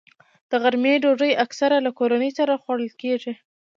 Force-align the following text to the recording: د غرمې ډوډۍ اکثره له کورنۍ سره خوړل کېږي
د 0.49 0.51
غرمې 0.63 0.93
ډوډۍ 1.03 1.31
اکثره 1.45 1.77
له 1.85 1.91
کورنۍ 1.99 2.31
سره 2.39 2.61
خوړل 2.63 2.91
کېږي 3.01 3.33